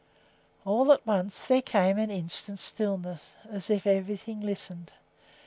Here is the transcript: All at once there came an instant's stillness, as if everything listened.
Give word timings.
All 0.65 0.91
at 0.91 1.05
once 1.05 1.43
there 1.43 1.61
came 1.61 1.99
an 1.99 2.09
instant's 2.09 2.63
stillness, 2.63 3.35
as 3.47 3.69
if 3.69 3.85
everything 3.85 4.41
listened. 4.41 4.91